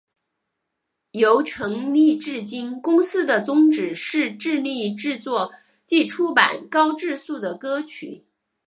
[1.11, 5.53] 由成立至今公司的宗旨是致力制作
[5.85, 8.25] 及出版高质素的歌曲。